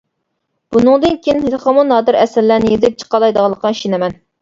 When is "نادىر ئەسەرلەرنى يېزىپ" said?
1.91-3.01